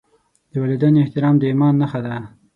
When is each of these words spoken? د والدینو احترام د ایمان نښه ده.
د 0.51 0.53
والدینو 0.61 1.03
احترام 1.03 1.35
د 1.39 1.43
ایمان 1.49 1.73
نښه 1.81 1.99
ده. 2.05 2.15